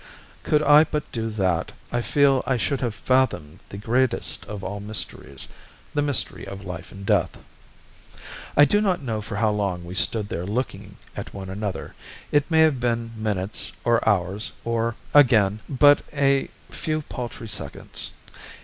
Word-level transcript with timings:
Could 0.41 0.63
I 0.63 0.83
but 0.83 1.03
do 1.11 1.29
that, 1.29 1.73
I 1.91 2.01
feel 2.01 2.41
I 2.47 2.57
should 2.57 2.81
have 2.81 2.95
fathomed 2.95 3.59
the 3.69 3.77
greatest 3.77 4.47
of 4.47 4.63
all 4.63 4.79
mysteries 4.79 5.47
the 5.93 6.01
mystery 6.01 6.43
of 6.43 6.65
life 6.65 6.91
and 6.91 7.05
death. 7.05 7.37
"I 8.57 8.65
do 8.65 8.81
not 8.81 9.03
know 9.03 9.21
for 9.21 9.35
how 9.35 9.51
long 9.51 9.85
we 9.85 9.93
stood 9.93 10.29
there 10.29 10.47
looking 10.47 10.97
at 11.15 11.35
one 11.35 11.49
another, 11.51 11.93
it 12.31 12.49
may 12.49 12.61
have 12.61 12.79
been 12.79 13.11
minutes 13.15 13.73
or 13.83 14.01
hours, 14.09 14.53
or, 14.65 14.95
again, 15.13 15.59
but 15.69 16.01
a 16.11 16.49
few 16.71 17.03
paltry 17.03 17.47
seconds. 17.47 18.13